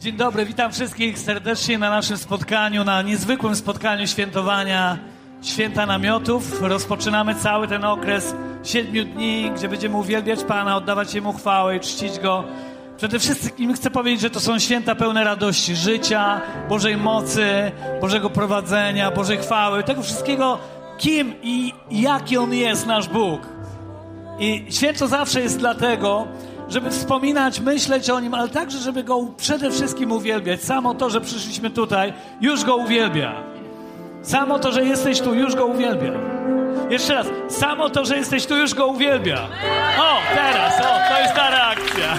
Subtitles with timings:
[0.00, 4.98] Dzień dobry, witam wszystkich serdecznie na naszym spotkaniu, na niezwykłym spotkaniu świętowania
[5.42, 6.62] Święta Namiotów.
[6.62, 8.34] Rozpoczynamy cały ten okres
[8.64, 12.44] siedmiu dni, gdzie będziemy uwielbiać Pana, oddawać Jemu chwałę i czcić Go.
[12.96, 19.10] Przede wszystkim chcę powiedzieć, że to są święta pełne radości, życia, Bożej mocy, Bożego prowadzenia,
[19.10, 20.58] Bożej chwały, tego wszystkiego,
[20.98, 23.40] kim i jaki On jest, nasz Bóg.
[24.38, 26.26] I święto zawsze jest dlatego,
[26.68, 30.62] żeby wspominać, myśleć o Nim, ale także, żeby Go przede wszystkim uwielbiać.
[30.62, 33.42] Samo to, że przyszliśmy tutaj, już Go uwielbia.
[34.22, 36.12] Samo to, że jesteś tu, już Go uwielbia.
[36.90, 39.48] Jeszcze raz, samo to, że jesteś tu, już Go uwielbia.
[39.98, 42.18] O, teraz, o, to jest ta reakcja.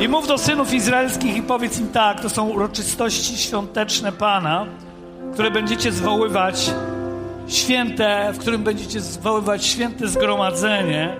[0.00, 4.66] I mów do synów izraelskich i powiedz im tak, to są uroczystości świąteczne Pana,
[5.32, 6.70] które będziecie zwoływać
[7.54, 11.16] święte, w którym będziecie zwoływać święte zgromadzenie,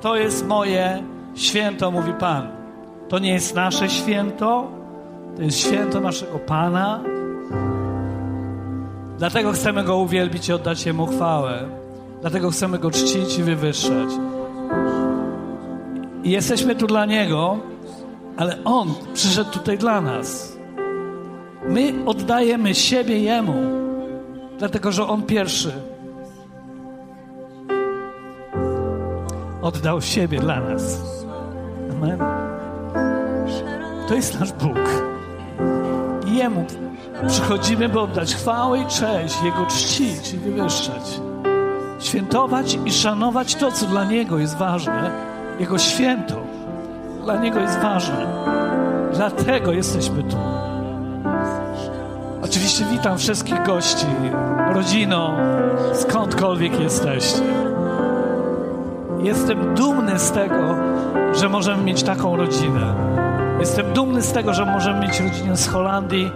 [0.00, 1.02] to jest moje
[1.34, 2.48] święto, mówi Pan.
[3.08, 4.70] To nie jest nasze święto,
[5.36, 7.00] to jest święto naszego Pana.
[9.18, 11.68] Dlatego chcemy Go uwielbić i oddać Jemu chwałę.
[12.20, 14.08] Dlatego chcemy Go czcić i wywyższać.
[16.24, 17.58] I jesteśmy tu dla Niego,
[18.36, 20.56] ale On przyszedł tutaj dla nas.
[21.68, 23.85] My oddajemy siebie Jemu,
[24.58, 25.72] dlatego że On pierwszy
[29.62, 31.00] oddał siebie dla nas.
[31.92, 32.18] Amen.
[34.08, 34.78] To jest nasz Bóg.
[36.26, 36.64] I Jemu
[37.28, 41.20] przychodzimy, by oddać chwałę i cześć, Jego czcić i wywyższać.
[42.00, 45.10] Świętować i szanować to, co dla Niego jest ważne.
[45.60, 46.34] Jego święto
[47.24, 48.26] dla Niego jest ważne.
[49.12, 50.36] Dlatego jesteśmy tu.
[52.56, 54.06] Oczywiście witam wszystkich gości,
[54.72, 55.36] rodzino,
[55.94, 57.42] skądkolwiek jesteście.
[59.22, 60.76] Jestem dumny z tego,
[61.34, 62.94] że możemy mieć taką rodzinę.
[63.60, 66.30] Jestem dumny z tego, że możemy mieć rodzinę z Holandii.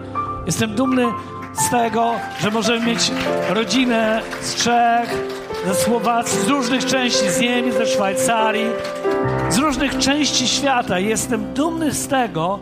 [0.47, 1.07] Jestem dumny
[1.53, 3.13] z tego, że możemy mieć
[3.49, 5.25] rodzinę z Czech,
[5.67, 8.71] ze Słowacji, z różnych części, z Niemiec, ze Szwajcarii,
[9.51, 10.99] z różnych części świata.
[10.99, 12.59] Jestem dumny z tego,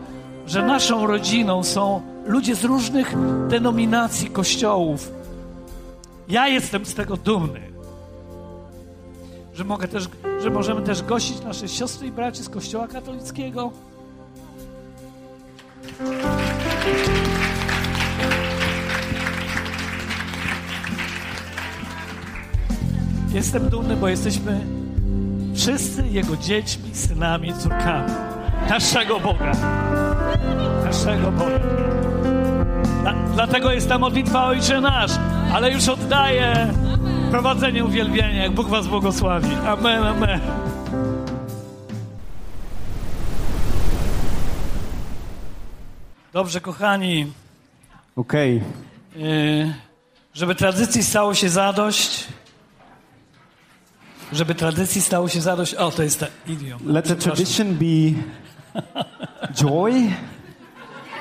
[0.47, 3.15] że naszą rodziną są ludzie z różnych
[3.49, 5.11] denominacji kościołów.
[6.28, 7.61] Ja jestem z tego dumny.
[9.55, 10.09] Że, mogę też,
[10.43, 13.72] że możemy też gościć nasze siostry i braci z Kościoła katolickiego.
[23.33, 24.61] Jestem dumny, bo jesteśmy
[25.55, 28.12] wszyscy Jego dziećmi, synami, córkami.
[28.69, 29.53] Naszego Boga.
[30.84, 32.08] Naszego Boga.
[33.03, 35.11] Dla, dlatego jest ta modlitwa Ojcze Nasz,
[35.53, 36.75] ale już oddaję
[37.31, 39.55] prowadzenie uwielbienia, jak Bóg Was błogosławi.
[39.67, 40.41] Amen, amen.
[46.33, 47.33] Dobrze, kochani.
[48.17, 48.63] Okej.
[49.17, 49.75] Yy,
[50.35, 52.27] żeby tradycji stało się zadość,
[54.33, 55.75] żeby tradycji stało się zadość.
[55.75, 56.81] O, to jest ta idiom.
[56.87, 58.23] Let the tradition be
[59.63, 59.93] joy,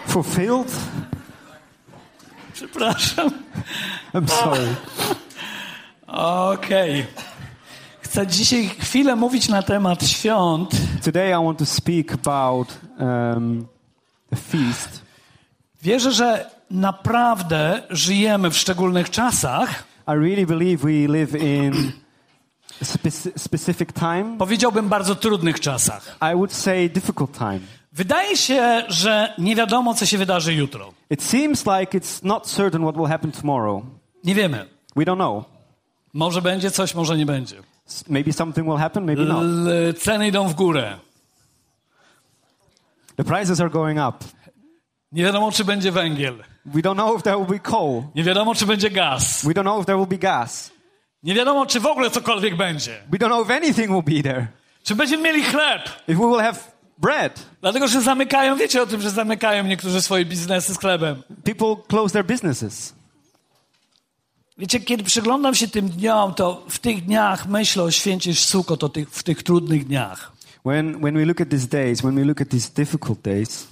[0.08, 0.72] fulfilled.
[2.58, 3.30] Przepraszam.
[4.14, 4.76] I'm sorry.
[6.08, 7.06] Okej.
[8.02, 10.72] Chcę dzisiaj chwilę mówić na temat świąt,
[11.04, 13.68] Today I want to speak about um,
[14.30, 15.02] the feast.
[15.82, 19.84] Wierzę, że naprawdę żyjemy w szczególnych czasach.
[20.08, 21.92] I really believe we live in
[23.38, 24.38] specific time.
[24.38, 26.18] Powiedziałbym bardzo trudnych czasach.
[26.34, 27.60] I would say difficult time.
[27.98, 30.94] Wydaje się, że nie wiadomo, co się wydarzy jutro.
[31.10, 33.84] It seems like it's not certain what will happen tomorrow.
[34.24, 34.66] Nie wiemy.
[34.96, 35.46] We don't know.
[36.14, 37.56] Może będzie coś, może nie będzie.
[38.10, 39.44] Maybe something will happen, maybe not.
[39.44, 40.98] L- ceny idą w górę.
[43.16, 44.26] The prices are going up.
[45.12, 46.44] Nie wiadomo, czy będzie węgiel.
[46.66, 48.04] We don't know if there will be coal.
[48.16, 49.46] Nie wiadomo, czy będzie gaz.
[49.46, 50.72] We don't know if there will be gas.
[51.24, 53.04] Nie wiadomo, czy w ogóle cokolwiek będzie.
[53.12, 54.48] We don't know if anything will be there.
[54.84, 55.82] Czy będziemy mieli chleb.
[56.08, 56.60] If we will have
[56.98, 57.46] bread.
[57.62, 61.24] Dlatego, że zamykają, wiecie o tym, że zamykają niektórzy swoje biznesy z chlebem.
[61.44, 62.94] People close their businesses.
[64.58, 68.90] Wiecie, kiedy przyglądam się tym dniom, to w tych dniach myślę o święcie Sukot, o
[68.90, 70.32] tych, w tych trudnych dniach.
[70.66, 73.68] When, when we look at these days, when we look at these difficult days,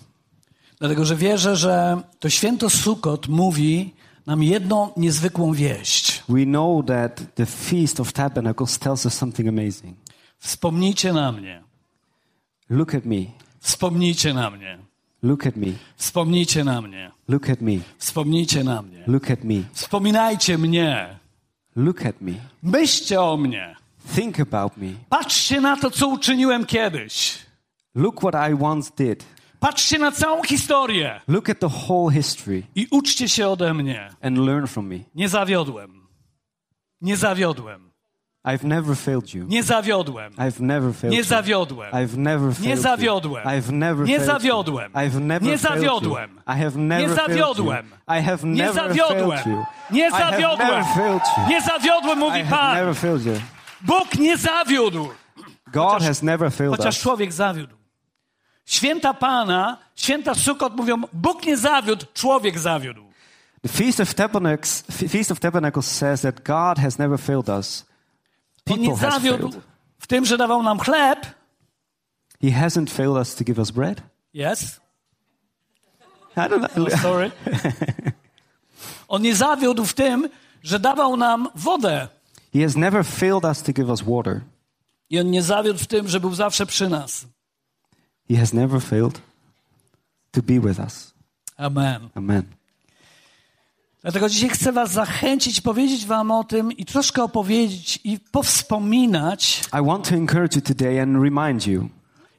[0.80, 3.94] Dlatego, że wierzę, że to święto Sukot mówi
[4.26, 6.24] nam jedną niezwykłą wieść.
[6.30, 9.98] we know that the Feast of Tabernacles tells us something amazing.
[10.40, 11.64] Wspomnijcie na mnie.
[12.70, 13.16] Look at me.
[13.60, 14.78] Wspomnijcie na mnie.
[15.24, 15.68] Look at me.
[15.96, 17.12] Wspomnijcie na mnie.
[17.28, 17.72] Look at me.
[17.98, 19.04] Wspomnijcie na mnie.
[19.08, 19.54] Look at me.
[19.74, 21.20] Wspominajcie mnie.
[21.76, 22.32] Look at me.
[22.64, 23.76] Myślcie o mnie.
[24.16, 24.88] Think about me.
[25.10, 27.38] Patrzcie na to, co uczyniłem kiedyś.
[27.96, 29.26] Look what I once did.
[29.60, 34.10] Patrzcie na całą historię Look at the whole history i uczcie się ode mnie.
[34.22, 35.00] and learn from me.
[35.16, 36.08] Nie zawiodłem.
[37.02, 37.92] Nie zawiodłem.
[38.46, 39.46] I've never failed you.
[39.48, 40.34] Nie zawiodłem.
[40.34, 41.92] I've never failed Nie zawiodłem.
[41.92, 43.44] I've never failed Nie zawiodłem.
[43.44, 44.92] I've never Nie zawiodłem.
[44.92, 45.00] you.
[45.02, 46.30] I've never Nie zawiodłem.
[46.48, 47.86] I have never Nie zawiodłem.
[48.08, 49.20] I have Nie never zawiodłem.
[49.36, 49.66] failed you.
[49.92, 50.84] Nie zawiodłem.
[51.50, 52.76] Nie zawiodłem, mówi Pan.
[52.76, 53.34] never failed you.
[53.82, 55.08] Bóg nie zawiódł.
[55.74, 57.02] God Chociaż- has never failed Chociaż us.
[57.04, 57.76] człowiek zawiódł.
[58.66, 63.02] Święta Pana, święta Sukot mówią, Bóg nie zawiódł, człowiek zawiódł.
[63.62, 67.86] The Feast of Tabernacles, Feast of Tabernacles says that God has never failed us.
[68.70, 69.62] On nie zawiódł
[70.00, 71.26] w tym, że dawał nam chleb.
[72.42, 74.02] He hasn't failed us to give us bread.
[74.34, 74.80] Yes,
[76.38, 77.02] I don't know.
[77.02, 77.32] sorry.
[79.08, 80.30] On nie zawiódł w tym,
[80.64, 82.08] że dawał nam wodę.
[82.54, 84.42] He has never failed us to give us water.
[85.10, 87.26] I on nie zawiódł w tym, że był zawsze przy nas.
[88.30, 89.22] He has never failed
[90.32, 91.14] to be with us.
[91.58, 92.10] Amen.
[92.16, 92.55] Amen.
[94.06, 99.64] Dlatego dzisiaj chcę Was zachęcić, powiedzieć Wam o tym i troszkę opowiedzieć i powspominać.
[99.82, 101.90] I want to encourage you today and remind you.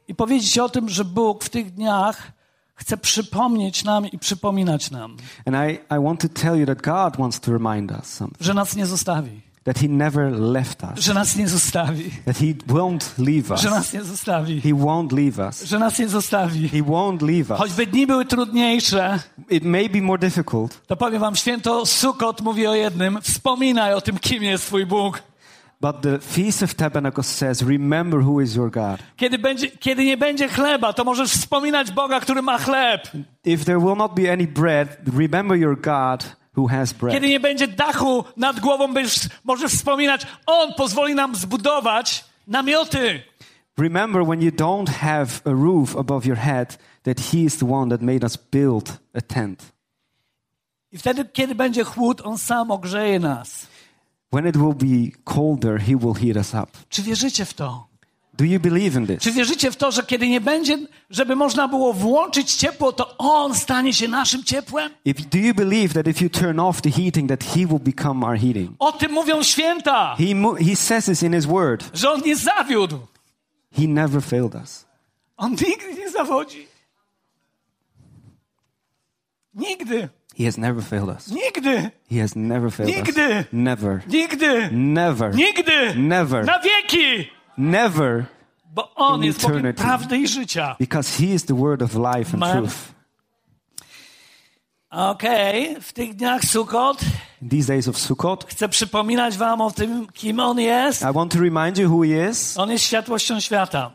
[0.09, 2.33] I powiedzieć o tym, że Bóg w tych dniach
[2.75, 5.17] chce przypomnieć nam i przypominać nam,
[5.47, 8.43] And I, I want to tell you that God wants to remind us something.
[8.43, 11.05] że nas nie zostawi, That He never left us.
[11.05, 13.61] że nas nie zostawi, That He won't leave us.
[13.61, 15.63] że nas nie zostawi, He won't leave us.
[15.65, 16.69] że nas nie zostawi.
[16.69, 17.59] He won't leave us.
[17.59, 19.19] Choćby dni były trudniejsze,
[19.51, 24.01] It may be more difficult, to powiem Wam, święto Sukot mówi o jednym, wspominaj o
[24.01, 25.23] tym, kim jest Twój Bóg.
[25.81, 28.99] but the Feast of Tabernacles says, remember who is your God.
[29.17, 33.03] Kiedy, będzie, kiedy nie będzie chleba, to możesz wspominać Boga, który ma chleb.
[33.45, 37.15] If there will not be any bread, remember your God who has bread.
[37.15, 43.23] Kiedy nie będzie dachu nad głową, będziesz, możesz wspominać, On pozwoli nam zbudować namioty.
[43.79, 47.91] Remember when you don't have a roof above your head, that He is the one
[47.91, 49.73] that made us build a tent.
[50.93, 53.67] I wtedy, kiedy będzie chłód, On sam ogrzeje nas.
[54.33, 56.79] When it will be colder, He will heat us up.
[56.89, 57.87] Czy wierzycie w to?
[58.39, 59.23] Do you believe in this?
[59.23, 60.79] Czy wierzycie w to, że kiedy nie będzie,
[61.11, 64.91] żeby można było włączyć ciepło, to On stanie się naszym ciepłem?
[65.05, 68.27] If, do you believe that if you turn off the heating, that He will become
[68.27, 68.71] our heating?
[68.79, 70.25] O tym mówią święta, He,
[70.65, 71.91] he says this in His Word.
[71.95, 72.99] że On nie zawiódł.
[73.77, 74.87] He never failed us.
[75.37, 76.67] On nigdy nie zawodzi.
[79.55, 80.09] Nigdy.
[80.37, 81.29] He has never failed us.
[81.31, 81.91] Nigdy.
[82.11, 83.39] He has never failed Nigdy.
[83.39, 83.47] us.
[83.53, 84.03] Never.
[84.07, 84.71] Nigdy.
[84.73, 85.33] Never.
[85.35, 85.95] Nigdy.
[85.97, 86.45] Never.
[86.45, 87.31] Na wieki.
[87.59, 88.25] Never.
[88.75, 90.77] Bo On In jest Bogiem prawdy i życia.
[90.79, 92.57] Because He is the Word of life and Amen.
[92.57, 92.77] truth.
[94.91, 97.03] Okej, w tych dniach Sukot
[97.43, 101.03] In these days of Sukkot, chcę przypominać wam o tym, kim On jest.
[101.03, 102.59] I want to remind you who He is.
[102.59, 103.91] On jest światłością świata.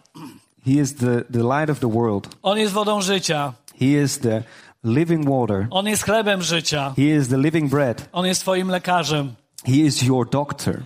[0.65, 2.35] He is the, the light of the world.
[2.43, 3.53] On jest wodą życia.
[3.79, 4.43] He is the
[4.83, 5.67] living water.
[5.69, 6.93] On jest chlebem życia.
[6.97, 8.09] He is the living bread.
[8.11, 9.35] On jest twoim lekarzem.
[9.65, 10.81] He is your doctor.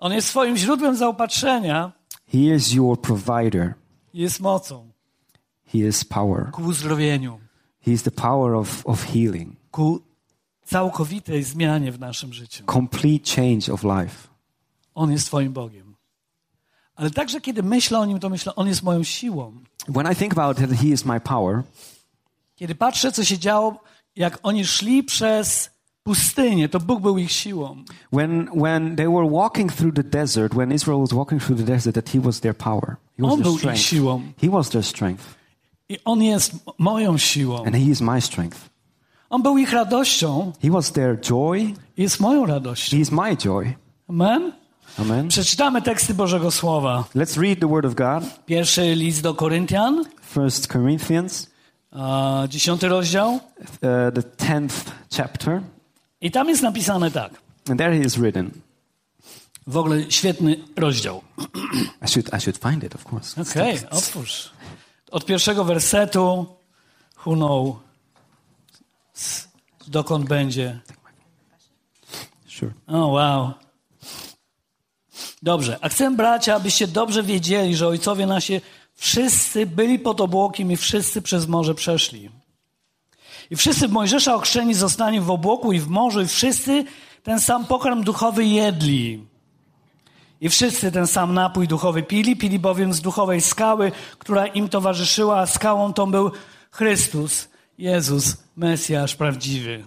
[0.00, 1.92] On jest twoim źródłem zaopatrzenia.
[2.32, 3.74] He is your provider.
[4.14, 4.90] Jest mocą
[5.66, 6.50] He is power.
[6.50, 7.40] ku uzdrowieniu,
[7.80, 9.56] He is the power of, of healing.
[9.70, 10.00] ku
[10.64, 12.64] całkowitej zmianie w naszym życiu.
[12.72, 14.28] Complete change of life.
[14.94, 15.96] On jest twoim Bogiem.
[16.94, 19.52] Ale także kiedy myślę o Nim, to myślę, On jest moją siłą.
[19.88, 21.62] When I think about it, He is my power.
[22.56, 23.80] Kiedy patrzę, co się działo,
[24.16, 25.70] jak oni szli przez
[26.02, 27.76] pustynię, to Bóg był ich siłą.
[28.12, 31.94] When, when they were walking through the desert, when Israel was walking through the desert,
[31.94, 32.96] that He was their power.
[33.18, 33.80] He was On their był ich strength.
[33.82, 34.22] siłą.
[34.42, 35.34] He was their strength.
[35.88, 37.64] I On jest moją siłą.
[37.66, 38.70] And He is my strength.
[39.30, 41.58] On był ich radością He was their joy.
[41.96, 42.96] i jest moją radością.
[42.96, 43.74] He is my joy.
[44.08, 44.52] Amen?
[44.98, 45.28] Amen.
[45.28, 47.04] Przeczytamy teksty Bożego Słowa.
[47.14, 48.24] Let's read the Word of God.
[48.46, 51.50] Pierwszy list do Koryntian, First Corinthians,
[51.92, 53.30] a, dziesiąty rozdział.
[53.32, 53.40] uh,
[54.14, 54.74] the tenth
[55.16, 55.60] chapter,
[56.20, 57.32] I tam jest napisane tak.
[57.68, 58.50] and there he is written.
[59.66, 61.22] W ogóle świetny rozdział.
[62.06, 63.42] I should I should find it, of course.
[63.42, 64.50] Okej, otwórz.
[65.10, 66.46] Od pierwszego wersetu
[67.26, 67.76] who know
[69.86, 70.80] dokąd będzie.
[72.48, 72.72] Sure.
[72.86, 73.52] O, wow.
[75.42, 75.78] Dobrze.
[75.80, 78.60] A chcę, bracia, abyście dobrze wiedzieli, że ojcowie nasi
[78.94, 82.30] wszyscy byli pod obłokiem i wszyscy przez morze przeszli.
[83.50, 86.84] I wszyscy w Mojżesza ochrzczeni zostali w obłoku i w morzu i wszyscy
[87.22, 89.26] ten sam pokarm duchowy jedli.
[90.40, 95.38] I wszyscy ten sam napój duchowy pili, pili bowiem z duchowej skały, która im towarzyszyła,
[95.38, 96.30] a skałą tą był
[96.70, 99.84] Chrystus, Jezus, Mesjasz prawdziwy.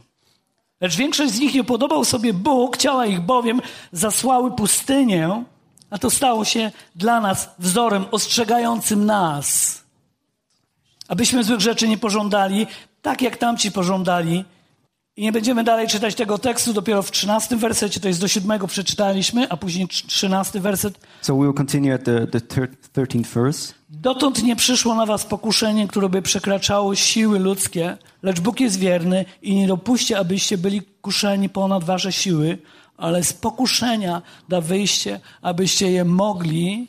[0.82, 5.44] Lecz większość z nich nie podobał sobie Bóg, ciała ich bowiem zasłały pustynię,
[5.90, 9.84] a to stało się dla nas wzorem ostrzegającym nas,
[11.08, 12.68] Abyśmy złych rzeczy nie pożądali,
[13.04, 14.46] tak jak tamci pożądali.
[15.16, 18.68] I nie będziemy dalej czytać tego tekstu, dopiero w 13 wersecie, to jest do siódmego
[18.68, 21.00] przeczytaliśmy, a później 13 werset.
[21.22, 23.74] So we will continue at the, the thir- 13th verse.
[23.90, 29.26] Dotąd nie przyszło na was pokuszenie, które by przekraczało siły ludzkie, lecz Bóg jest wierny
[29.42, 32.58] i nie dopuści, abyście byli kuszeni ponad wasze siły,
[32.98, 36.88] ale z pokuszenia da wyjście, abyście je mogli,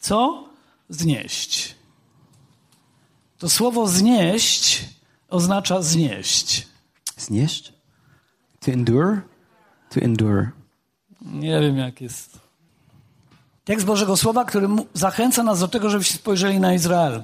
[0.00, 0.44] co?
[0.88, 1.74] Znieść.
[3.38, 4.84] To słowo znieść
[5.28, 6.68] oznacza znieść.
[7.16, 7.72] Znieść?
[8.60, 9.20] To endure?
[9.90, 10.50] To endure.
[11.20, 12.38] Nie wiem, jak jest.
[13.64, 17.22] Tekst Bożego Słowa, który zachęca nas do tego, żebyśmy spojrzeli na Izrael.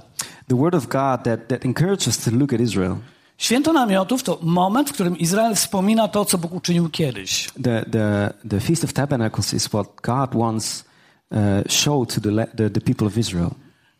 [0.48, 2.96] The word of God that, that encourages us to look at Israel.
[3.38, 7.50] Święto namiotów to moment, w którym Izrael wspomina to, co Bóg uczynił kiedyś.
[7.62, 10.84] The, the, the Feast of Tabernacles is what God once
[11.30, 13.50] uh, showed to the, the, the people of Israel.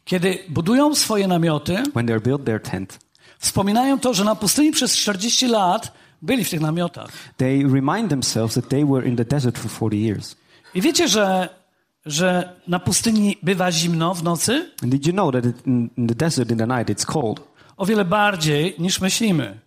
[0.05, 2.99] Kiedy budują swoje namioty, When they built their tent,
[3.45, 7.11] wspominają to, że na pustyni przez 40 lat byli w tych namiotach.
[7.37, 10.37] they remind themselves that they were in the desert for 40 years.
[10.75, 11.49] I wiecie, że,
[12.07, 14.71] że na pustyni bywa zimno w nocy?
[14.83, 17.41] And did you know that in, in the desert in the night it's cold?
[17.77, 19.61] O wiele bardziej niż myślimy.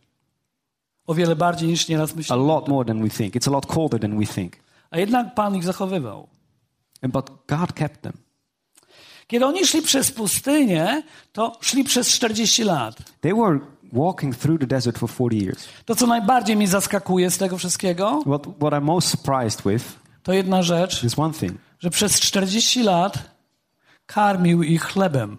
[1.07, 2.43] O wiele bardziej niż nieraz A myślimy.
[2.47, 3.35] lot more than we think.
[3.35, 4.53] It's a lot colder than we think.
[4.91, 6.27] A jednak Pan ich zachowywał.
[7.01, 8.13] And, but God kept them.
[9.27, 12.95] Kiedy oni szli przez pustynię, to szli przez 40 lat.
[13.21, 13.59] They were
[13.93, 15.67] walking through the desert for 40 years.
[15.85, 19.83] To, co najbardziej mnie zaskakuje z tego wszystkiego, What, what I'm most surprised with
[20.23, 23.17] to jedna rzecz, is one thing że przez 40 lat
[24.05, 25.37] karmił ich chlebem.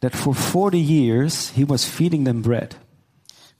[0.00, 2.76] that for 40 years he was feeding them bread.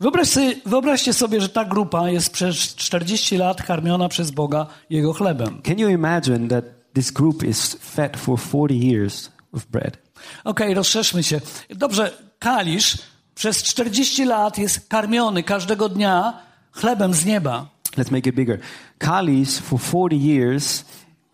[0.00, 5.12] Wyobraź sobie, wyobraźcie sobie, że ta grupa jest przez 40 lat karmiona przez Boga Jego
[5.12, 5.62] chlebem.
[5.62, 9.98] Can you imagine that this group is fed for 40 years of bread?
[10.44, 11.40] Okej, rozszerzmy się.
[11.70, 12.98] Dobrze, Kalisz
[13.34, 16.40] przez 40 lat jest karmiony każdego dnia
[16.72, 17.66] chlebem z nieba.
[17.96, 18.58] Let's make it bigger.
[18.98, 20.84] Kalis for 40 years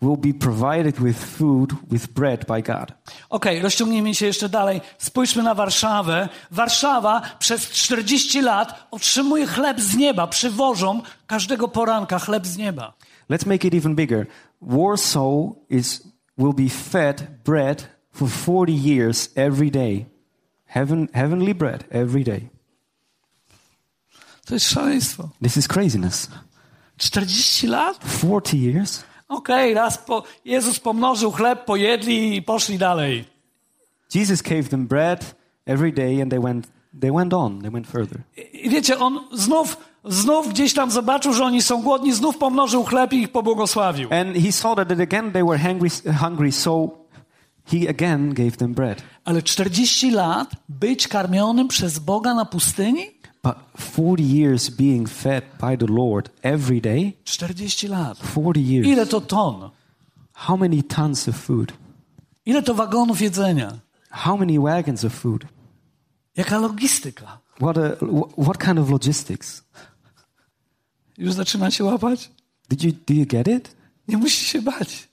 [0.01, 2.91] will be provided with food, with bread by God.
[3.29, 4.81] Okej, rozciągnijmy się jeszcze dalej.
[4.97, 6.29] Spójrzmy na Warszawę.
[6.51, 10.27] Warszawa przez 40 lat otrzymuje chleb z nieba.
[10.27, 12.93] Przywożą każdego poranka chleb z nieba.
[13.29, 14.27] Let's make it even bigger.
[14.61, 20.05] Warsaw is, will be fed bread for 40 years every day.
[20.65, 22.49] Heaven, heavenly bread every day.
[24.45, 25.29] To jest szaleństwo.
[25.41, 26.29] This is craziness.
[26.97, 27.99] 40 lat?
[27.99, 29.03] 40 years?
[29.27, 33.25] Okej, raz po, Jezus pomnożył chleb, pojedli i poszli dalej.
[34.15, 36.67] Jesus gave them bread every day and they went,
[37.01, 38.21] they went on, they went further.
[38.53, 43.13] I wiecie, on znów, znów gdzieś tam zobaczył, że oni są głodni, znów pomnożył chleb
[43.13, 44.09] i ich pobłogosławił.
[44.13, 45.89] And he saw that again they were hungry,
[46.19, 47.00] hungry, so
[47.65, 49.03] he again gave them bread.
[49.25, 53.05] Ale 40 lat być karmionym przez Boga na pustyni?
[53.43, 53.55] But
[53.95, 58.17] 40 years being fed by the Lord every day, 40 lat.
[58.17, 58.87] 40 years.
[58.87, 59.69] Ile to ton?
[60.33, 61.73] How many tons of food?
[62.45, 63.79] Ile to wagonów jedzenia?
[64.09, 65.45] How many wagons of food?
[66.37, 67.39] Jaka logistyka?
[67.59, 69.63] What, a, wh- what kind of logistics?
[71.17, 72.31] Już zaczyna się łapać?
[72.69, 73.75] Did you, do you get it?
[74.07, 75.07] Nie musi się bać.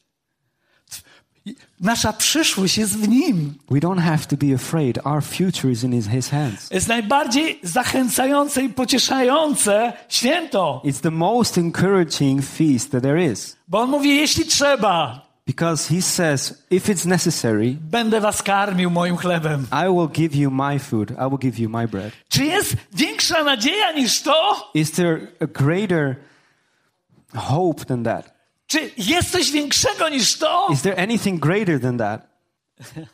[1.81, 3.55] Nasza przyszłość jest w Nim.
[3.71, 4.99] We don't have to be afraid.
[5.07, 6.71] Our future is in his, his hands.
[6.71, 10.83] Jest najbardziej zachęcające i pocieszające święto.
[10.85, 13.57] It's the most encouraging feast that there is.
[13.69, 19.17] Bo On mówi, jeśli trzeba, Because he says, if it's necessary, będę was karmił moim
[19.17, 19.67] chlebem.
[19.73, 21.11] I will give you my food.
[21.11, 22.13] I will give you my bread.
[22.29, 24.71] Czy jest większa nadzieja niż to?
[24.75, 26.17] Is there a greater
[27.35, 28.38] hope than that?
[28.69, 30.69] Czy jest coś większego niż to?
[30.73, 32.23] Is there anything greater than that?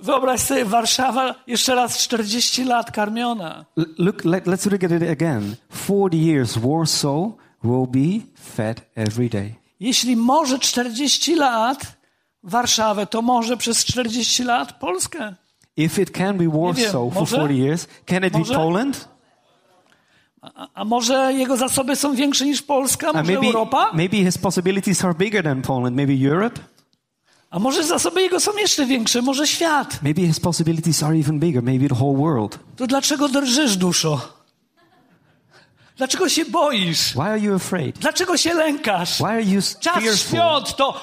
[0.00, 3.64] Wyobraź sobie, Warszawa jeszcze raz 40 lat karmiona.
[3.98, 5.56] Look, let, let's look at it again.
[5.86, 7.32] 40 years, Warsaw
[7.64, 9.54] will be fed every day.
[9.80, 11.86] Jeśli może 40 lat
[12.42, 15.34] Warszawę, to może przez 40 lat Polskę.
[15.76, 17.36] If it can be Warsaw for może?
[17.36, 18.54] 40 years, can it be Może?
[18.54, 19.08] Poland?
[20.42, 23.06] A, a może jego zasoby są większe niż Polska?
[23.12, 23.90] Może maybe, Europa?
[23.92, 25.96] maybe his possibilities are bigger than Poland.
[25.96, 26.60] Maybe Europe?
[27.50, 29.22] A może zasoby jego są jeszcze większe?
[29.22, 30.02] Może świat?
[30.02, 31.62] Maybe his possibilities are even bigger.
[31.62, 32.58] Maybe the whole world.
[32.76, 34.38] To dlaczego drżysz, duszo?
[35.96, 37.12] Dlaczego się boisz?
[37.12, 37.98] Why are you afraid?
[37.98, 39.14] Dlaczego się lękasz?
[39.16, 40.14] Why are you Czas fearful?
[40.16, 41.00] świąt to,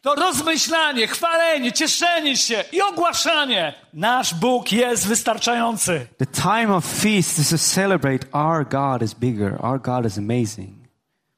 [0.00, 3.74] to rozmyślanie, chwalenie, cieszenie się i ogłaszanie.
[3.92, 6.06] Nasz Bóg jest wystarczający.
[6.18, 9.64] The time of feast is to celebrate our God is bigger.
[9.64, 10.78] Our God is amazing.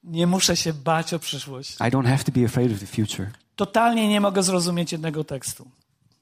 [0.05, 1.75] Nie muszę się bać o przyszłość.
[1.75, 3.31] I don't have to be afraid of the future.
[3.57, 5.71] Totalnie nie mogę zrozumieć jednego tekstu.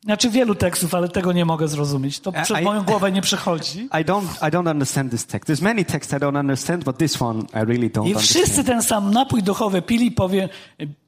[0.09, 2.21] Znaczy wielu tekstów, ale tego nie mogę zrozumieć.
[2.21, 3.81] To przed a- moją głowę nie przychodzi.
[4.01, 5.51] I don't, I don't understand this text.
[5.51, 8.67] There's many texts I don't understand, but this one I really don't I wszyscy understand.
[8.67, 10.49] ten sam napój duchowy pili, powie,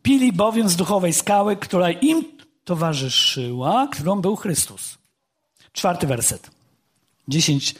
[0.02, 2.25] pili bowiem z duchowej skały, która im
[2.64, 4.99] towarzyszyła, którą był Chrystus.
[5.73, 6.50] Czwarty werset.
[7.28, 7.75] 10,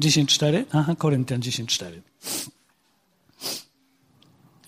[0.00, 0.64] 10.4?
[0.72, 2.00] Aha, Koryntian 10.4.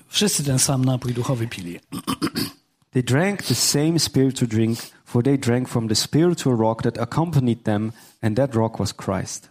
[0.09, 1.81] Wszyscy ten sam napój duchowy pili.
[2.97, 7.65] They drank the same spiritual drink, for they drank from the spiritual rock that accompanied
[7.65, 9.51] them, and that rock was Christ.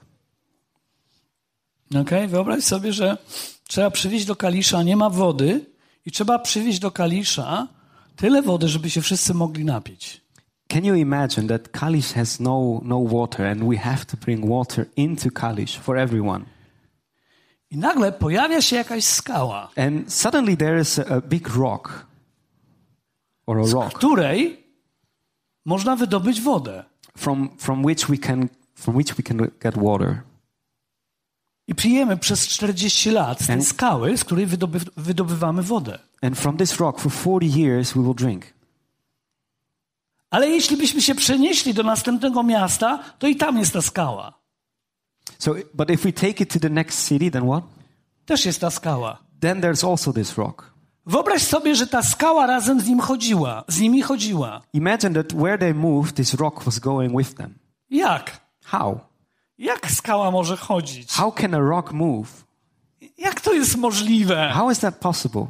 [1.95, 2.27] Okay?
[2.27, 3.17] Wyobraź sobie, że
[3.67, 5.65] trzeba przywieźć do kalisza, nie ma wody
[6.05, 7.67] i trzeba przywieźć do kalisza
[8.15, 10.21] tyle wody, żeby się wszyscy mogli napić.
[10.67, 14.85] Can you imagine that Kalish has no, no water, and we have to bring water
[14.95, 16.45] into Kalish for everyone?
[17.71, 22.05] I nagle pojawia się jakaś skała, And suddenly there is a, a big rock,
[23.63, 24.63] z której
[25.65, 26.83] można wydobyć wodę.
[27.17, 30.23] from, from, which we can, from which we can get water.
[31.67, 35.99] I pijemy przez 40 lat z tej skały, z której wydoby, wydobywamy wodę.
[36.21, 38.53] And from this rock, for 40 years, we will drink.
[40.29, 44.33] Ale jeśli byśmy się przenieśli do następnego miasta, to i tam jest ta skała.
[45.39, 47.63] So, but if we take it to the next city, then what?
[48.25, 49.17] Też jest ta skała.
[49.39, 50.74] Then there's also this rock.
[51.05, 54.61] Wyobraź sobie, że ta skała razem z nim chodziła, z nimi chodziła.
[54.73, 57.53] Imagine that where they moved, this rock was going with them.
[57.89, 58.41] Jak?
[58.63, 58.99] How?
[59.57, 61.11] Jak skała może chodzić?
[61.11, 62.45] How can a rock move?
[63.17, 64.51] Jak to jest możliwe?
[64.53, 65.47] How is that possible?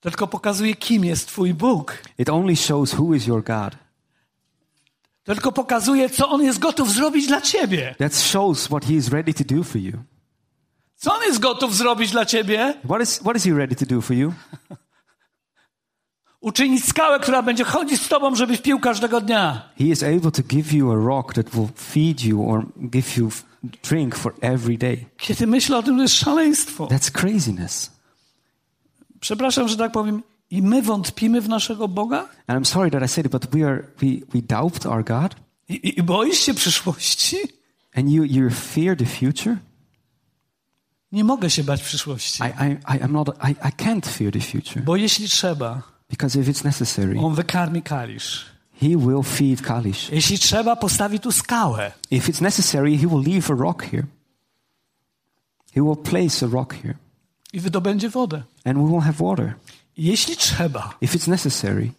[0.00, 1.98] To tylko pokazuje, kim jest Twój Bóg.
[2.18, 3.76] It only shows who is your God.
[5.24, 7.94] To tylko pokazuje, co On jest gotów zrobić dla Ciebie.
[7.98, 9.92] That shows what He is ready to do for you.
[11.04, 12.74] Co On jest gotów zrobić dla Ciebie?
[12.84, 14.32] What is, what is He ready to do for you?
[16.40, 19.68] Uczynić skałę, która będzie chodzić z Tobą, żebyś pił każdego dnia.
[19.78, 23.30] He is able to give you a rock that will feed you or give you
[23.90, 25.04] drink for every day.
[25.16, 26.86] Kiedy myślę o tym, to jest szaleństwo.
[26.86, 27.90] That's craziness.
[29.20, 30.22] Przepraszam, że tak powiem.
[30.50, 32.28] I my wątpimy w naszego Boga?
[32.46, 35.34] And I'm sorry that I said it, but we are we, we doubt our God,
[35.68, 37.36] I, i, i boisz się przyszłości?
[37.94, 39.56] and you you fear the future.
[41.14, 42.42] Nie mogę się bać przyszłości.
[42.42, 43.28] I I I am not.
[43.28, 47.82] I, I can't fear the future Bo jeśli trzeba, because if it's necessary, On wykarmi
[47.82, 48.44] kalisz.
[48.80, 50.10] He will feed Kalish.
[50.10, 51.92] Jeśli trzeba, postawi tu skałę.
[52.10, 54.06] If it's necessary, He will leave a rock here.
[55.74, 56.94] He will place a rock here,
[57.52, 58.42] I wydobędzie wodę.
[58.64, 59.54] and we will have water.
[59.96, 61.90] Jeśli trzeba, If it's necessary,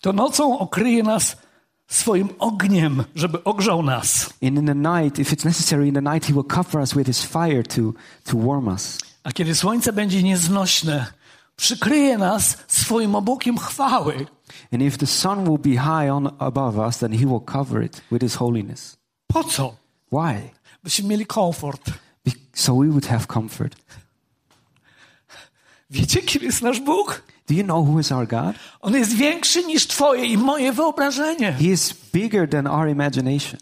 [0.00, 1.36] to nocą okryje nas
[1.88, 4.30] swoim ogniem, żeby ogrzał nas.
[4.42, 7.06] and in the night, if it's necessary, in the night He will cover us with
[7.06, 7.92] His fire to
[8.24, 8.98] to warm us.
[9.24, 11.06] A kiedy słońce będzie nieznośne,
[11.56, 14.26] przykryje nas swoim obłokiem chwały.
[14.72, 18.02] And if the sun will be high on above us, then He will cover it
[18.12, 18.96] with His holiness.
[19.26, 19.76] Po co?
[20.12, 20.50] Why?
[20.82, 21.90] Byśmy mieli komfort.
[22.54, 23.76] So we would have comfort.
[25.90, 27.22] Wiecie, kim jest nasz Bóg?
[27.46, 28.56] Do you know who is our God?
[28.80, 31.52] On jest większy niż twoje i moje wyobrażenie.
[31.52, 33.60] He is bigger than our imagination.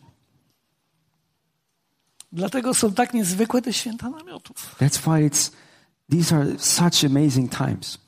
[2.33, 4.77] Dlatego są tak niezwykłe te święta namiotów.
[4.81, 5.51] That's why it's
[6.11, 7.99] these are such amazing times.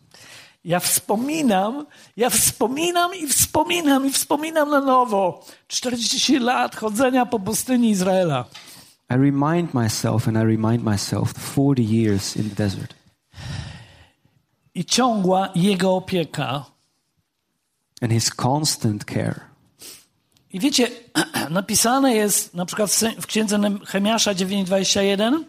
[0.64, 5.46] Ja wspominam, ja wspominam i wspominam i wspominam na nowo.
[5.68, 8.44] 40 lat chodzenia po pustyni Izraela.
[9.10, 13.03] I remind myself and I remind myself 40 years in the desert
[14.74, 16.64] I ciągła Jego opieka.
[18.02, 19.40] and his constant care.
[20.52, 20.90] I wiecie,
[21.50, 25.44] napisane jest na przykład w księdze Nehemiasza 9:21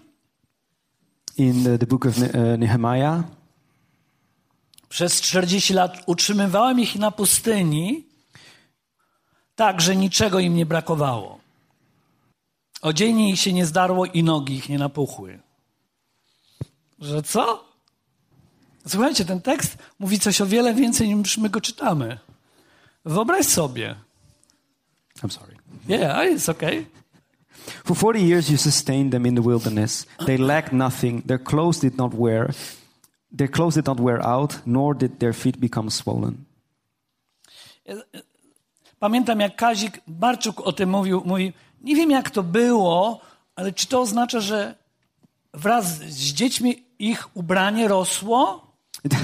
[1.37, 2.23] In the, the book of uh,
[2.57, 3.23] Nehemiah,
[4.89, 8.05] Przez 40 lat utrzymywałem ich na pustyni,
[9.55, 11.39] tak, że niczego im nie brakowało.
[12.81, 15.39] Odzienie ich się nie zdarło i nogi ich nie napuchły.
[16.99, 17.74] Że co?
[18.87, 22.19] Słuchajcie, ten tekst mówi coś o wiele więcej niż my go czytamy.
[23.05, 23.95] Wyobraź sobie.
[25.23, 25.55] I'm sorry.
[25.87, 26.85] Yeah, it's okay.
[27.83, 30.05] For 40 years you sustained them in the wilderness.
[30.25, 31.25] They lacked nothing.
[31.25, 32.53] Their clothes did not wear.
[33.37, 36.45] Their clothes did not wear out, nor did their feet become swollen.
[38.99, 41.21] Pamiętam, jak Kazik Barczuk o tym mówił.
[41.25, 43.21] Mówi, nie wiem, jak to było,
[43.55, 44.75] ale czy to oznacza, że
[45.53, 48.64] wraz z dziećmi ich ubranie rosło?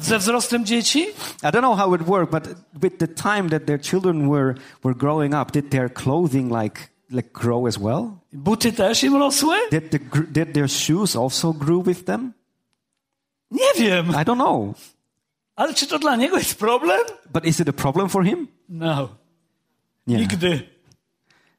[0.00, 1.00] Ze wzrostem dzieci?
[1.42, 2.48] I don't know how it worked, but
[2.82, 7.28] with the time that their children were, were growing up, did their clothing like, like
[7.32, 8.10] grow as well?
[8.32, 9.56] Buty też im rosły?
[9.70, 9.98] Did, the,
[10.30, 12.32] did their shoes also grew with them?
[13.50, 14.10] Nie wiem.
[14.10, 14.74] I don't know.
[15.56, 17.00] Ale czy to dla niego jest problem?
[17.32, 18.48] But is it a problem for him?
[18.68, 19.08] No,
[20.06, 20.62] Yeah, nigdy.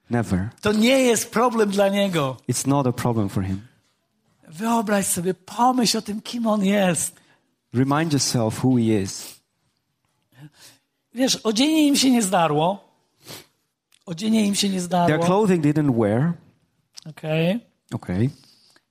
[0.10, 0.50] never.
[0.62, 2.38] To nie jest problem dla niego.
[2.50, 3.62] It's not a problem for him.
[4.48, 7.16] Wyobraź sobie, pomyśl o tym, kim on jest.
[7.74, 9.42] Remind yourself who he is.
[11.14, 12.86] Wiesz, odzienie im się nie zdarło.
[14.06, 15.26] Odzienie im się nie Their zdarło.
[15.26, 16.34] clothing didn't wear.
[17.06, 17.60] Okej.
[17.94, 18.30] Okay.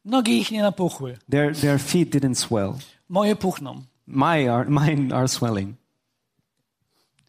[0.05, 1.19] Nogi ich nie napuchły.
[1.31, 2.75] Their, their feet didn't swell.
[3.09, 3.83] Moje puchną.
[4.07, 5.77] My are, mine are swelling.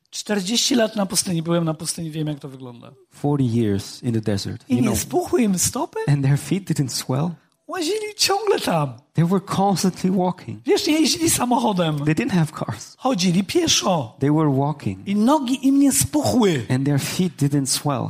[0.09, 1.41] 40 lat na pustyni.
[1.41, 2.91] Byłem na pustyni, wiem jak to wygląda.
[3.17, 4.69] 40 years in the desert.
[4.69, 5.99] I nie know, spuchły im stopy?
[6.07, 7.31] and their feet didn't swell.
[7.67, 8.93] Łazili ciągle tam.
[9.13, 10.59] They were constantly walking.
[10.65, 12.05] Wiesz, nie jeździli samochodem.
[12.05, 12.95] They didn't have cars.
[12.97, 14.15] Chodzili pieszo.
[14.19, 15.07] They were walking.
[15.07, 16.65] I nogi im nie spuchły.
[16.69, 18.07] And their feet didn't swell.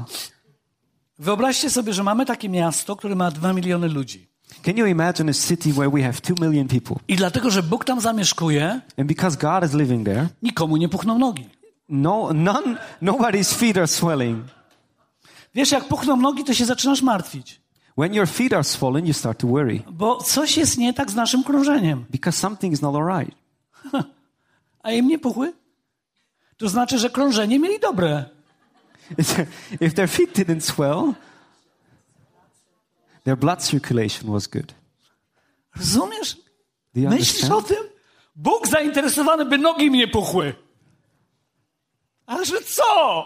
[1.20, 4.28] Wyobraźcie sobie, że mamy takie miasto, które ma 2 miliony ludzi.
[4.64, 6.96] Can you imagine a city where we have 2 million people?
[7.08, 11.20] I dlatego, że Bóg tam zamieszkuje, And because God is living there, nikomu nie puchną
[11.20, 11.50] nogi.
[11.90, 14.46] no, none, nobody's feet are swelling.
[15.56, 17.62] Wiesz, jak puchną nogi, to się zaczynasz martwić.
[17.98, 21.16] When your feet are swollen, you start to worry Bo coś jest nie tak z
[21.16, 22.06] naszym krążeniem.
[22.10, 23.36] because something is not all right.
[24.84, 25.54] A im nie puchły?
[26.58, 28.26] To znaczy, że krążenie mieli dobre.
[29.82, 31.14] if their feet didn't swell,
[33.24, 34.74] their blood circulation was good.
[35.76, 36.38] Rozumiesz?
[36.96, 37.78] Myślisz o tym?
[38.36, 40.54] Bóg zainteresowany, by nogi mnie puchły.
[42.26, 43.26] Ale że co?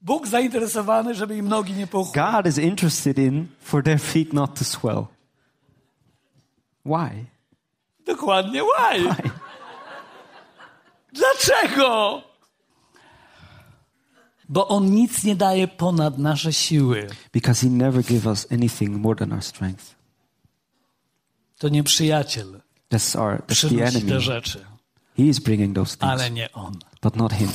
[0.00, 2.12] Bóg zainteresowany, żeby im nogi nie puchły.
[2.14, 5.06] God is interested in for their feet not to swell.
[6.86, 7.26] Why?
[8.06, 9.00] Dokładnie, why?
[9.02, 9.30] Why?
[11.12, 12.22] Dlaczego?
[14.48, 17.06] Bo On nic nie daje ponad nasze siły.
[17.32, 19.94] Because He never gave us anything more than our strength.
[21.58, 24.20] To nie przyjaciel That's our that's the enemy.
[24.20, 24.64] rzeczy,
[25.16, 26.78] He is bringing those things, ale nie On.
[27.02, 27.48] but not Him.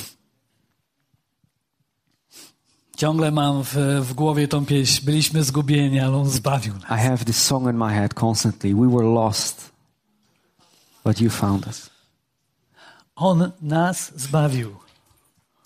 [3.04, 5.04] Ciągle mam w, w głowie tą pieśń.
[5.04, 6.84] Byliśmy zgubieni, ale On zbawił nas.
[6.84, 8.74] I have this song in my head constantly.
[8.74, 9.70] We were lost,
[11.04, 11.90] but you found us.
[13.16, 14.76] On nas zbawił.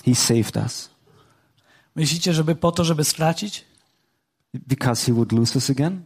[0.05, 0.91] He saved us.
[1.97, 3.65] Myślicie, żeby po to, żeby stracić?
[4.55, 6.05] Because He would lose us again?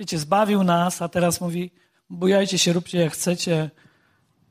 [0.00, 1.70] Wiecie, zbawił nas, a teraz mówi,
[2.10, 3.70] bujajcie się, róbcie jak chcecie.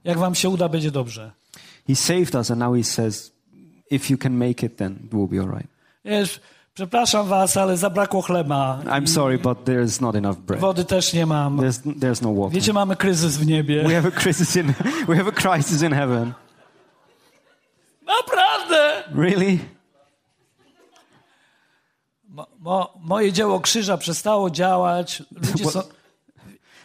[0.04, 1.32] Jak wam się uda, będzie dobrze.
[1.88, 3.32] He saved us, and now He says,
[3.90, 5.68] if you can make it, then it will be all right.
[6.06, 6.40] Wiesz,
[6.74, 8.82] przepraszam was, ale zabrakło chleba.
[8.86, 10.62] I'm sorry, but there's not enough bread.
[10.62, 11.58] Wody też nie mam.
[11.58, 12.56] There's, there's no water.
[12.56, 13.84] Wiecie, mamy kryzys w niebie.
[13.84, 14.74] We have a crisis in
[15.08, 16.34] we have a crisis in heaven.
[18.08, 19.04] Naprawdę!
[19.16, 19.60] Really?
[22.30, 25.24] Mo, mo, moje dzieło krzyża przestało działać.
[25.32, 25.82] Ludzie są,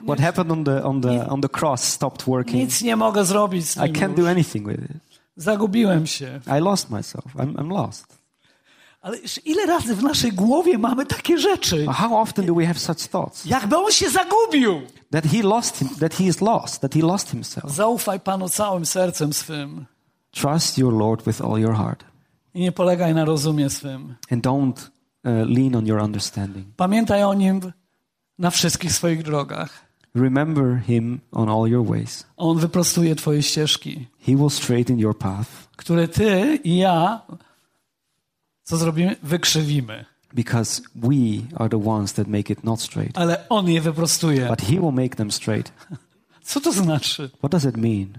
[0.06, 2.54] What happened on the on the on the cross stopped working.
[2.56, 4.16] nic nie mogę zrobić z I tym can't już.
[4.20, 5.13] do anything with it.
[5.36, 6.40] Zagubiłem się.
[6.58, 7.24] I lost myself.
[7.36, 8.18] I'm, I'm lost.
[9.00, 11.86] Ale ile razy w naszej głowie mamy takie rzeczy?
[11.86, 14.82] How often do we have such thoughts Jakby on się zagubił.
[15.10, 17.70] that he lost him, that he is lost, that he lost himself?
[17.72, 19.86] Zaufaj Panu całym sercem swym
[20.30, 22.04] Trust your Lord with all your heart
[22.54, 24.14] i nie polegaj na rozumie swym.
[24.30, 26.66] and don't uh, lean on your understanding.
[26.76, 27.60] Pamiętaj o Nim
[28.38, 29.70] na wszystkich swoich drogach.
[30.14, 32.24] Remember him on all your ways.
[32.36, 37.22] On wyprostuje Twoje ścieżki, He will straighten your path które Ty i ja,
[38.62, 39.16] co zrobimy?
[39.22, 40.04] Wykrzywimy.
[40.34, 43.18] because we are the ones that make it not straight.
[43.18, 44.48] Ale On je wyprostuje.
[44.48, 45.72] But he will make them straight.
[46.42, 47.30] Co to znaczy?
[47.38, 48.18] What does it mean?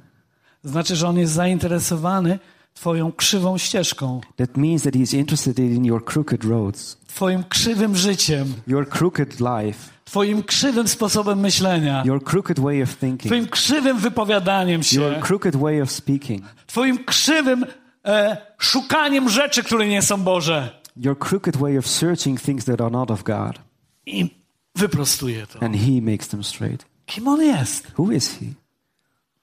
[0.64, 2.40] Znaczy, że On jest zainteresowany
[2.76, 8.54] Twoją krzywą ścieżką, That means that he's interested in your crooked roads, Twoim krzywym życiem,
[8.68, 14.84] your crooked life, Twoim krzywym sposobem myślenia, your crooked way of thinking, Twoim krzywym wypowiadaniem
[14.84, 17.66] się, your crooked way of speaking, Twoim krzywym
[18.06, 20.70] e, szukaniem rzeczy, które nie są Boże.
[20.98, 23.60] your crooked way of searching things that are not of God.
[24.06, 24.30] I
[24.76, 25.60] wyprostuje to.
[25.64, 26.86] And he makes them straight.
[27.06, 27.88] Kim On jest?
[27.98, 28.46] Who is he?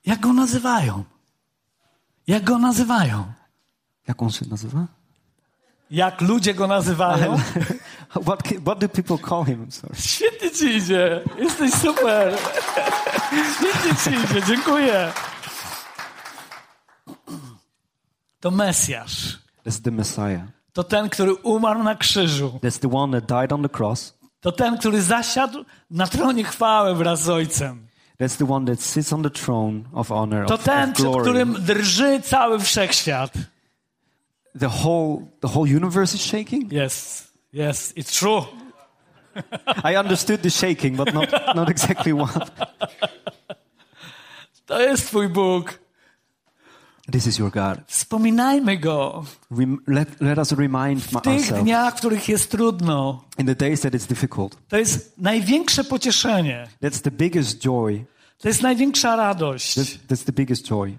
[0.07, 1.05] Jak Go nazywają?
[2.27, 3.33] Jak Go nazywają?
[4.09, 4.87] Jak on się nazywa?
[5.91, 7.39] Jak ludzie Go nazywają?
[8.27, 9.67] what, what do people call him?
[9.67, 9.95] I'm sorry.
[9.95, 11.21] Świetnie Ci idzie.
[11.39, 12.35] Jesteś super.
[13.57, 14.43] Świetnie Ci idzie.
[14.47, 15.13] Dziękuję.
[18.41, 19.39] To Mesjasz.
[19.67, 20.43] That's the Messiah.
[20.73, 22.59] To ten, który umarł na krzyżu.
[22.63, 24.19] That's the one that died on the cross.
[24.41, 27.87] To ten, który zasiadł na tronie chwały wraz z Ojcem.
[28.23, 31.07] That's the one that sits on the throne of honor, To of, ten, of przed
[31.07, 31.23] glory.
[31.23, 33.33] którym drży cały wszechświat.
[34.61, 36.73] The whole, the whole universe is shaking?
[36.73, 38.45] Yes, yes, it's true.
[39.93, 42.51] I understood the shaking, but not, not exactly what.
[44.67, 45.79] To jest Twój Bóg.
[47.13, 47.79] This is your God.
[47.87, 53.25] Wspominajmy Go Rem- let, let us remind w tych ourselves dniach, w których jest trudno.
[53.39, 54.57] in the days that it's difficult.
[54.69, 56.69] To jest największe pocieszenie.
[56.83, 58.05] That's the biggest joy.
[58.43, 59.79] To jest największa radość.
[59.79, 60.99] That's, that's the biggest joy.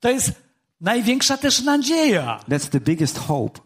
[0.00, 0.32] To jest
[0.80, 2.40] największa też nadzieja.
[2.48, 3.60] That's the biggest hope.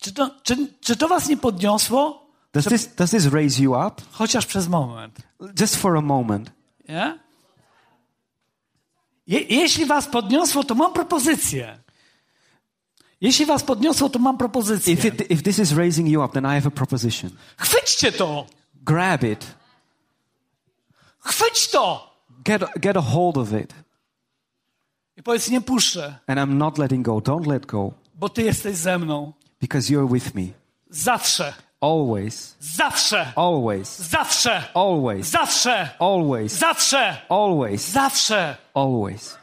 [0.00, 2.30] Czy to, czy, czy to was nie podniosło?
[2.52, 4.02] Does this, does this raise you up?
[4.12, 5.18] Chociaż przez moment.
[5.60, 6.50] Just for a moment.
[6.88, 7.18] Nie?
[9.26, 11.78] Je, jeśli was podniosło, to mam propozycję.
[13.20, 14.92] Jeśli was podniosło, to mam propozycję.
[14.94, 17.30] If, it, if this is raising you up, then I have a proposition.
[17.56, 18.46] Chwyćcie to!
[18.74, 19.59] Grab it.
[21.20, 22.10] Chwyć to!
[22.44, 23.74] Get, get a hold of it.
[25.16, 27.20] I powiedz, nie puszczę, And I'm not letting go.
[27.20, 27.92] Don't let go.
[28.14, 29.32] bo ty jesteś ze mną.
[29.60, 30.42] Because you're with me.
[30.90, 31.54] Zawsze.
[31.80, 32.56] Always.
[32.60, 33.32] Zawsze.
[33.36, 33.98] Always.
[33.98, 34.62] Zawsze.
[34.74, 35.26] Always.
[35.30, 35.90] Zawsze.
[35.98, 36.52] Always.
[36.58, 37.16] Zawsze.
[37.28, 37.88] Always.
[37.92, 38.56] Zawsze.
[38.74, 39.36] Always.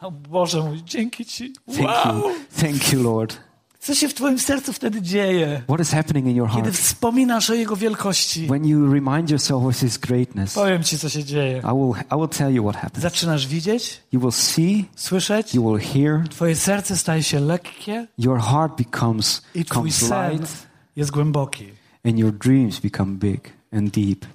[0.00, 1.52] O Boże mój, dzięki Ci.
[1.76, 2.16] Thank Wow!
[2.30, 2.34] you.
[2.60, 3.36] Thank you, Lord.
[3.80, 6.76] Co się w Twoim sercu wtedy dzieje, What is happening in your kiedy heart?
[6.76, 8.46] wspominasz o Jego wielkości?
[8.46, 11.58] When you remind yourself of His greatness, Powiem Ci, co się dzieje.
[11.58, 13.02] I will, I will tell you what happens.
[13.02, 18.40] Zaczynasz widzieć, You will see, słyszeć, you will hear, Twoje serce staje się lekkie your
[18.40, 20.66] heart becomes, i Twój becomes sen light,
[20.96, 21.64] jest głęboki.
[22.04, 24.26] and your dreams become big and deep.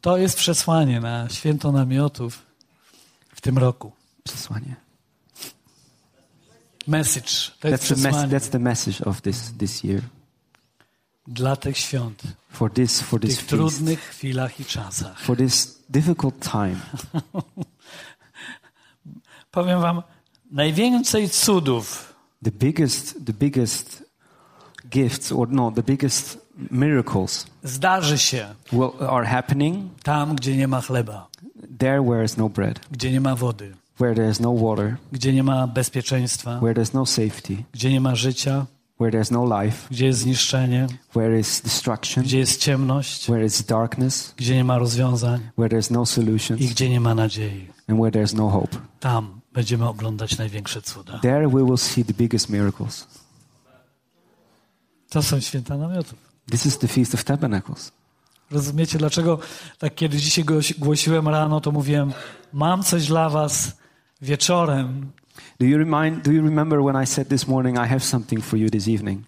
[0.00, 2.42] To jest przesłanie na święto namiotów
[3.34, 3.92] w tym roku.
[4.24, 4.76] Przesłanie.
[6.86, 7.52] Message.
[7.64, 10.02] Jest That's the, mes- that's the message of this, this year.
[11.26, 15.20] dla tych świąt, For this, for this tych feast, trudnych chwilach i czasach.
[15.20, 16.76] for this difficult time.
[19.50, 20.02] Powiem Wam,
[20.50, 22.14] najwięcej cudów.
[22.44, 24.02] The biggest, the biggest
[24.90, 26.38] gifts, or no, the biggest
[26.70, 28.54] miracles zdarzy się.
[28.72, 29.90] Will, are happening.
[30.02, 31.28] Tam, gdzie nie ma chleba,
[31.78, 35.32] there where is no bread, gdzie nie ma wody, where there is no water, gdzie
[35.32, 38.66] nie ma bezpieczeństwa, where there's no safety, gdzie nie ma życia,
[39.00, 43.62] where there's no life, gdzie jest zniszczenie, where is destruction, gdzie jest ciemność, where is
[43.64, 47.68] darkness, gdzie nie ma rozwiązań where there's no i solutions, gdzie nie ma nadziei.
[47.88, 48.76] and where there's no hope.
[49.00, 51.18] Tam będziemy oglądać największe cuda.
[51.18, 53.06] There we will see the biggest miracles.
[55.10, 56.14] To są święta namiotów.
[56.50, 57.92] This is the Feast of Tabernacles.
[58.50, 59.38] Rozumiecie, dlaczego
[59.78, 62.12] tak kiedy dzisiaj głosi- głosiłem rano, to mówiłem,
[62.52, 63.76] mam coś dla was
[64.24, 65.12] wieczorem,
[65.60, 66.24] Do you remind?
[66.24, 69.24] Do you remember when I said this morning, I have something for you this evening?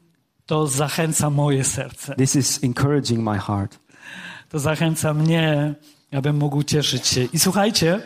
[0.47, 2.15] to zachęca moje serce.
[2.15, 3.79] This is encouraging my heart.
[4.49, 5.75] To zachęca mnie,
[6.13, 7.25] abym mógł cieszyć się.
[7.33, 8.01] I słuchajcie,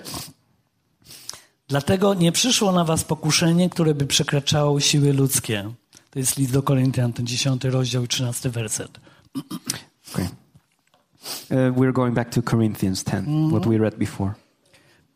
[1.69, 5.71] dlatego nie przyszło na was pokuszenie, które by przekraczało siły ludzkie.
[6.11, 9.01] To jest list do Koryntian, ten 10 rozdział i 13 werset.
[10.15, 10.29] Okay.
[11.51, 14.35] Uh, we're going back to Corinthians 10, what we read before.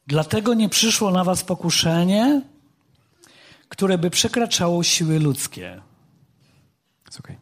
[0.07, 2.43] Dlatego nie przyszło na was pokuszenie,
[3.69, 5.81] które by przekraczało siły ludzkie.
[7.11, 7.37] It's okay.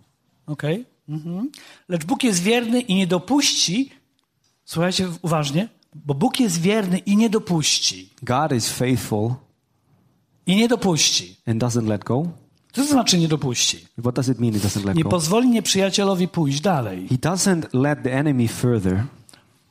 [0.46, 0.84] Okej?
[1.08, 1.50] Mhm.
[1.88, 3.90] Lecz Bóg jest wierny i nie dopuści,
[4.64, 8.10] słuchajcie uważnie, bo Bóg jest wierny i nie dopuści.
[8.22, 9.34] God is faithful
[10.46, 11.36] I nie dopuści.
[11.46, 12.22] and doesn't let go.
[12.72, 13.86] Co to znaczy nie dopuści?
[14.00, 14.56] What does it mean?
[14.56, 15.10] It doesn't let Nie go.
[15.10, 17.08] pozwoli nieprzyjacielowi pójść dalej.
[17.08, 19.04] He doesn't let the enemy further.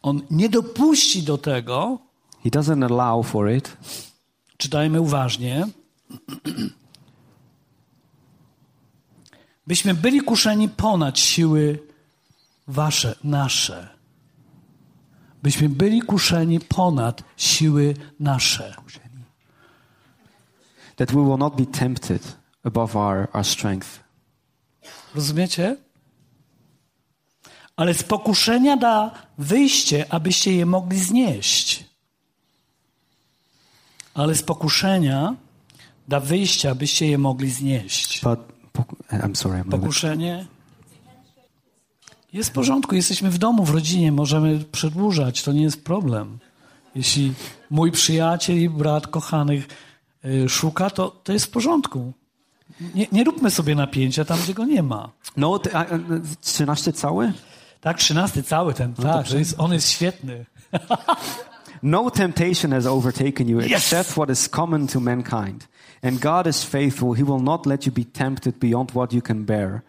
[0.01, 1.99] On nie dopuści do tego,
[2.43, 3.77] He doesn't allow for it.
[4.57, 5.67] czytajmy uważnie,
[9.67, 11.79] byśmy byli kuszeni ponad siły
[12.67, 13.89] wasze, nasze.
[15.43, 18.75] Byśmy byli kuszeni ponad siły nasze.
[20.95, 23.99] That we will not be tempted above our, our strength.
[25.15, 25.77] Rozumiecie?
[27.75, 31.90] Ale z pokuszenia da wyjście, abyście je mogli znieść.
[34.13, 35.35] Ale z pokuszenia
[36.07, 38.21] da wyjście, abyście je mogli znieść.
[38.21, 38.39] But
[39.11, 40.45] I'm sorry, I'm Pokuszenie
[42.33, 42.95] jest w porządku.
[42.95, 46.39] Jesteśmy w domu, w rodzinie, możemy przedłużać, to nie jest problem.
[46.95, 47.33] Jeśli
[47.69, 49.67] mój przyjaciel i brat kochanych
[50.25, 52.13] y, szuka, to, to jest w porządku.
[52.95, 55.09] Nie, nie róbmy sobie napięcia tam, gdzie go nie ma.
[55.37, 55.99] No, t- a- a-
[56.41, 57.33] 13 cały?
[57.81, 60.45] Tak, trzynasty cały ten, tak, to jest, on jest świetny.
[61.81, 63.71] No temptation has overtaken you Yes.
[63.71, 65.67] except what is common to mankind.
[66.03, 67.13] And God is faithful.
[67.13, 69.81] He will not let you be tempted beyond what you can bear.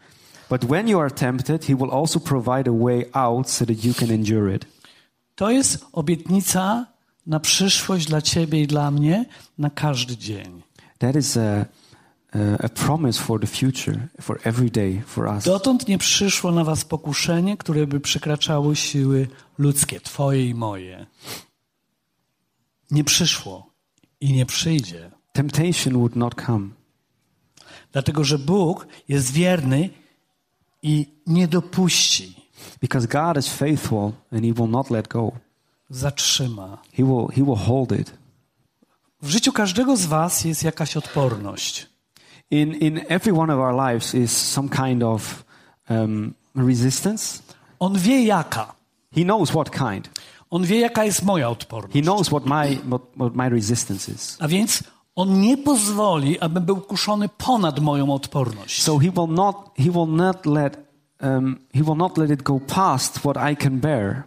[0.50, 3.94] But when you are tempted, He will also provide a way out so that you
[3.94, 4.66] can endure it.
[5.35, 6.87] To jest obietnica
[7.26, 9.24] na przyszłość dla ciebie i dla mnie
[9.59, 10.62] na każdy dzień.
[10.98, 11.64] That is a,
[12.64, 15.44] a, promise for the future, for every day, for us.
[15.44, 19.28] Dotąd nie przyszło na was pokuszenie, które by przekraczało siły
[19.59, 21.07] ludzkie, twoje i moje.
[22.92, 23.66] Nie przyszło
[24.20, 25.11] i nie przyjdzie.
[25.33, 26.68] Temptation would not come.
[27.92, 29.90] Dlatego, że Bóg jest wierny
[30.83, 32.42] i nie dopuści,
[32.81, 35.33] Because God is faithful and He will not let go.
[35.90, 36.78] zatrzyma.
[36.92, 38.12] He will, he will hold it.
[39.22, 41.87] W życiu każdego z Was jest jakaś odporność.
[42.50, 45.44] In, in every one of our lives is some kind of
[45.90, 47.42] um, resistance.
[47.78, 48.74] On wie jaka.
[49.14, 50.11] He knows what kind.
[50.52, 51.94] On wie, jaka jest moja odporność.
[51.94, 54.36] He knows what my, what, what my resistance is.
[54.40, 54.84] A więc
[55.16, 58.82] on nie pozwoli, abym był kuszony ponad moją odporność.
[58.82, 60.76] So he will not, he will not let,
[61.22, 64.22] um, he will not let it go past what I can bear.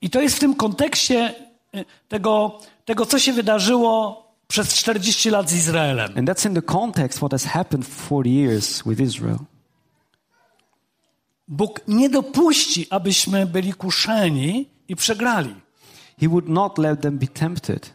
[0.00, 1.34] I to jest w tym kontekście
[1.74, 6.18] y, tego, tego co się wydarzyło przez 40 lat z Izraelem.
[6.18, 9.38] And that's in the context what has happened for 40 years with Israel.
[11.48, 15.54] Bóg nie dopuści, abyśmy byli kuszeni i przegrali.
[16.20, 17.92] He would not let them be tempted.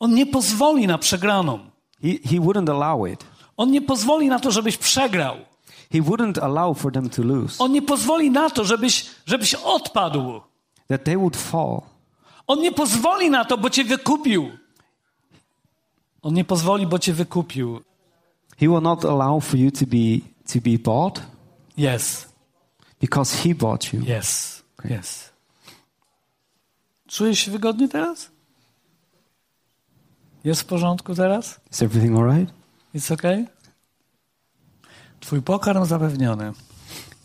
[0.00, 1.58] On nie pozwoli na przegraną.
[2.02, 3.24] He, he wouldn't allow it.
[3.56, 5.36] On nie pozwoli na to, żebyś przegrał.
[5.92, 7.64] He wouldn't allow for them to lose.
[7.64, 10.40] On nie pozwoli na to, żebyś, żebyś odpadł.
[10.88, 11.80] That they would fall.
[12.46, 14.50] On nie pozwoli na to, bo cię wykupił.
[16.22, 17.80] On nie pozwoli, bo cię wykupił.
[18.58, 20.20] He will not allow for you to be,
[20.52, 21.22] to be bought
[21.78, 22.28] Yes,
[23.00, 24.02] because he bought you.
[24.06, 25.30] yes, yes.
[27.08, 28.30] Czujesz się wygodnie teraz?
[30.44, 31.60] Jest w porządku teraz?
[31.72, 32.54] Is everything all right?
[32.94, 33.22] Jest ok?
[35.20, 36.52] Twój pokarm zapewniony.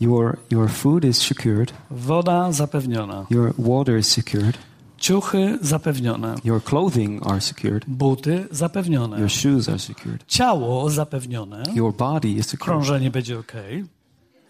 [0.00, 1.72] Your, your food is secured.
[1.90, 3.26] Woda zapewniona.
[3.30, 4.58] Your water is secured.
[4.98, 6.34] Ciuchy zapewnione.
[6.44, 7.84] Your clothing are secured.
[7.86, 9.18] Buty zapewnione.
[9.18, 10.26] Your shoes are secured.
[10.26, 11.62] Ciało zapewnione.
[11.74, 12.68] Your body is secured.
[12.68, 13.52] Krążenie będzie ok.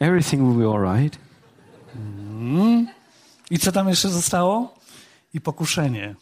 [0.01, 1.19] Everything will be all right.
[3.51, 4.75] I co tam jeszcze zostało?
[5.35, 6.15] I pokuszenie.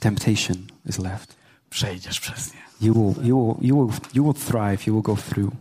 [0.00, 1.36] Temptation is left.
[1.70, 2.60] Przejdziesz przez nie.
[2.80, 4.86] You will, you will, you will, you will thrive.
[4.86, 5.52] You will go through.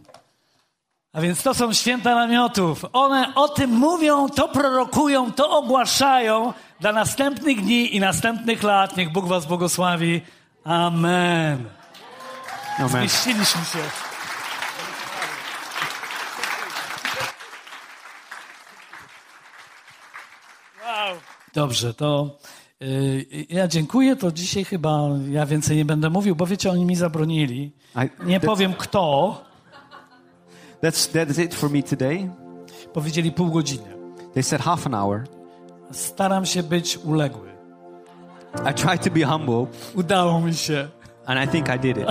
[1.14, 2.86] A więc to są święta namiotów.
[2.94, 8.98] One o tym mówią, to prorokują, to ogłaszają dla następnych dni i następnych lat.
[8.98, 10.22] Niech Bóg was błogosławi.
[10.64, 11.66] Amen.
[12.78, 12.90] Amen.
[12.90, 13.80] Zmieściliśmy się.
[20.86, 21.18] Wow.
[21.54, 22.38] Dobrze, to
[22.82, 24.16] y, ja dziękuję.
[24.16, 27.72] To dzisiaj chyba ja więcej nie będę mówił, bo wiecie, oni mi zabronili.
[28.26, 29.42] Nie powiem kto.
[30.84, 32.30] that's, that's it for me today.
[32.94, 33.96] Powiedzieli pół godziny.
[34.34, 35.24] They said half an hour.
[35.92, 37.50] Staram się być uległy.
[38.72, 40.88] I tried to be humble, Udało mi się.
[41.26, 42.06] and I think I did it.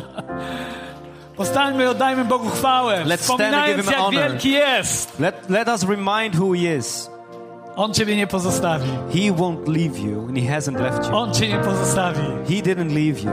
[1.37, 3.05] Postańmy i oddajmy Bogu chwałę.
[3.05, 4.14] Let's stand and give him jak honor.
[4.31, 5.20] wielki jest.
[5.20, 7.11] Let, let us remind who He is.
[7.79, 8.91] On ciebie nie pozostawi.
[9.14, 11.17] He won't leave you, and He hasn't left you.
[11.17, 12.21] On cię nie pozostawi.
[12.49, 13.31] He didn't leave you.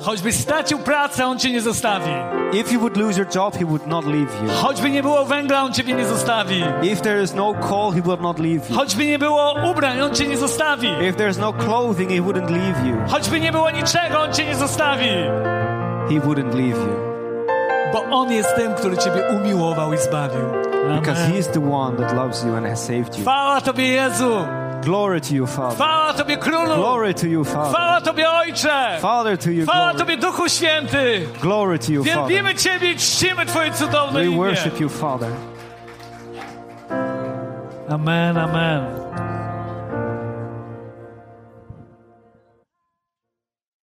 [0.00, 2.10] Choćbyś stracił pracę, On cię nie zostawi.
[2.52, 4.50] If you would lose your job, He would not leave you.
[4.62, 6.64] Choćby nie było węgla, On ciebie nie zostawi.
[6.82, 8.76] If there is no call, He will not leave you.
[8.76, 10.88] Choćby nie było ubrań, On cię nie zostawi.
[10.88, 12.96] If there's no clothing, He wouldn't leave you.
[13.08, 15.08] Choćby nie było niczego, On cię nie zostawi.
[16.08, 17.09] He wouldn't leave you.
[17.92, 20.40] Bo On jest tym, który ciebie umiłował i zbawił.
[21.00, 21.26] Because.
[21.32, 23.22] He is the one that loves you and has saved you.
[23.22, 24.30] Chwała Tobie, Jezu.
[24.84, 25.74] Glory to you, Father.
[25.74, 26.74] Chwała Tobie, Królu.
[26.74, 27.70] Glory to you, Father.
[27.72, 28.98] Chwała Tobie, Ojcze.
[29.00, 29.98] Father to you, Chwała glory.
[29.98, 31.26] Tobie, Duchu Święty.
[31.42, 32.28] Glory to you, Father.
[32.28, 34.36] Wielbimy Ciebie i czcimy Twoje cudowne We imię.
[34.36, 35.30] worship you, Father.
[37.88, 38.84] Amen, amen.